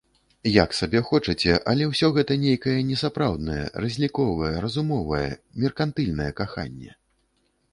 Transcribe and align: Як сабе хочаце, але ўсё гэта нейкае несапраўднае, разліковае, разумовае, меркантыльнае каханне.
Як 0.51 0.69
сабе 0.77 1.01
хочаце, 1.09 1.57
але 1.73 1.83
ўсё 1.89 2.09
гэта 2.15 2.37
нейкае 2.45 2.73
несапраўднае, 2.87 3.59
разліковае, 3.87 4.51
разумовае, 4.65 5.29
меркантыльнае 5.67 6.31
каханне. 6.41 6.91